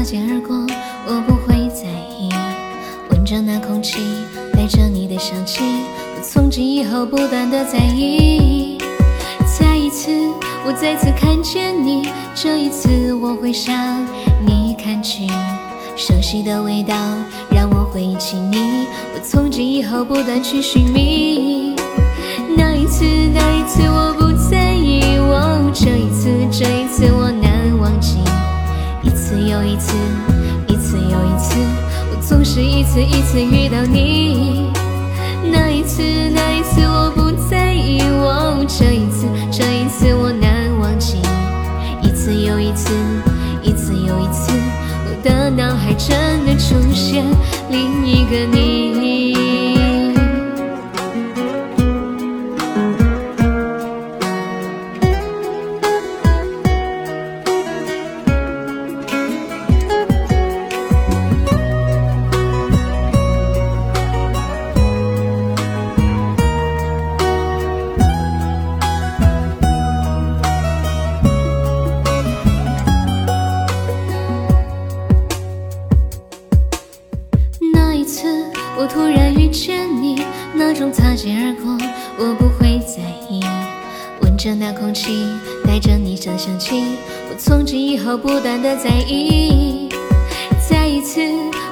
[0.00, 0.56] 擦肩而过
[1.06, 2.30] 我不会在意。
[3.10, 3.98] 闻着那空气，
[4.54, 5.62] 带着你的香气，
[6.16, 8.78] 我从今以后不断的在意。
[9.58, 10.10] 再一次，
[10.64, 13.76] 我再次看见你，这一次我会向
[14.46, 15.26] 你看去。
[15.96, 16.94] 熟悉的味道
[17.50, 21.76] 让我回忆起你，我从今以后不断去寻觅。
[22.56, 23.04] 那一次，
[23.34, 27.19] 那一次我不在意，哦，这一次，这一次我
[32.62, 34.70] 一次一次遇到你。
[35.52, 36.02] 那一次，
[36.34, 41.18] 那一次我不在意，哦，这一次，这一次我难忘记。
[42.02, 42.92] 一次又一次，
[43.62, 44.52] 一次又一次。
[45.06, 47.24] 我的脑海真的出现
[47.70, 49.49] 另一个你。
[78.20, 78.44] 次
[78.76, 80.20] 我突然遇见你，
[80.52, 81.72] 那种擦肩而过，
[82.18, 83.40] 我不会在意。
[84.20, 85.24] 闻着那空气，
[85.64, 86.84] 带着你的香气，
[87.30, 89.88] 我从今以后不断的在意。
[90.68, 91.22] 再一次，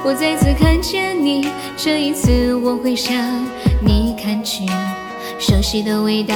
[0.02, 3.14] 我再次看见你，这一次我会向
[3.84, 4.64] 你看去。
[5.38, 6.34] 熟悉的味道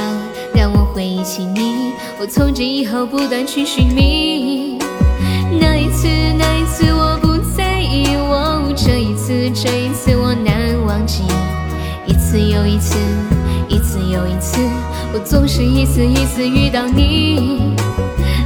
[0.54, 4.76] 让我回忆起你，我从今以后不断去寻觅。
[5.58, 6.06] 那一次，
[6.38, 6.51] 那
[12.32, 12.96] 次又一次，
[13.68, 14.58] 一次又一次，
[15.12, 17.76] 我总是一次一次遇到你。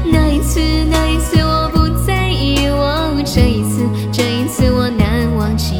[0.04, 0.58] 那一次，
[0.90, 5.76] 那一次我不在意，哦，这一次，这一次我难忘记。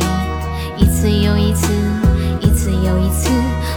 [0.79, 1.67] 一次又一次，
[2.41, 3.29] 一次又一次，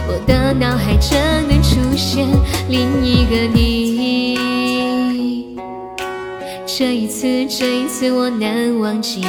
[0.06, 2.28] 我的脑海真的出现
[2.68, 4.38] 另一个你。
[6.66, 9.26] 这一次，这一次我难忘记。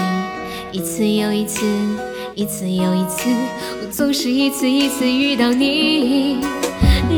[0.72, 1.66] 一次又一次。
[2.36, 3.30] 一次又一次，
[3.82, 6.38] 我总是一次一次遇到你。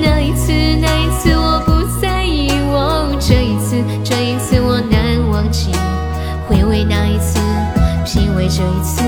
[0.02, 0.52] 那一次，
[0.82, 5.72] 那一次我不在意，哦，这一次，这一次我难忘记。
[6.48, 7.40] 回味那一次，
[8.06, 9.04] 品味这一次，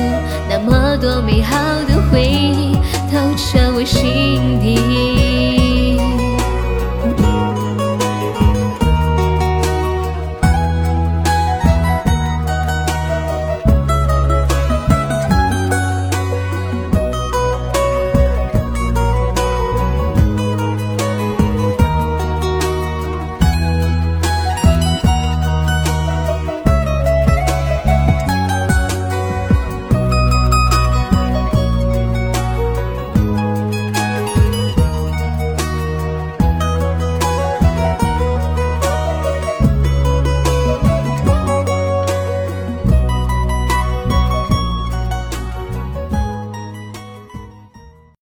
[0.48, 1.58] 那么多美好
[1.88, 2.74] 的回忆
[3.12, 5.35] 都成我心底。